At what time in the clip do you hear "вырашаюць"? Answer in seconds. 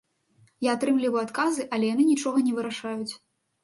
2.61-3.13